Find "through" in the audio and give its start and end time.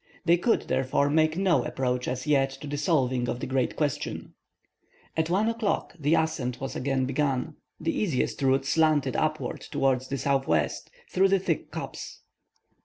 11.11-11.27